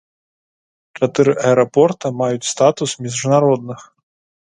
Чатыры 0.99 1.33
аэрапорта 1.51 2.13
маюць 2.25 2.51
статус 2.55 2.99
міжнародных. 3.07 3.79